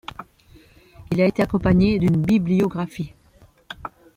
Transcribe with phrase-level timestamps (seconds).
[1.11, 3.13] Il a été accompagné d'une bibliographie.